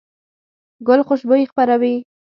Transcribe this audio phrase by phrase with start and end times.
[0.87, 1.95] ګل خوشبويي خپروي.